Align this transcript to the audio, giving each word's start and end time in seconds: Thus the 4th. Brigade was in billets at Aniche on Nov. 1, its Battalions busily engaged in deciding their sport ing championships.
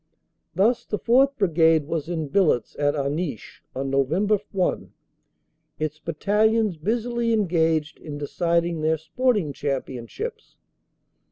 Thus 0.55 0.83
the 0.83 0.97
4th. 0.97 1.37
Brigade 1.37 1.85
was 1.85 2.09
in 2.09 2.29
billets 2.29 2.75
at 2.79 2.95
Aniche 2.95 3.61
on 3.75 3.91
Nov. 3.91 4.09
1, 4.51 4.93
its 5.77 5.99
Battalions 5.99 6.77
busily 6.77 7.33
engaged 7.33 7.99
in 7.99 8.17
deciding 8.17 8.81
their 8.81 8.97
sport 8.97 9.37
ing 9.37 9.53
championships. 9.53 10.55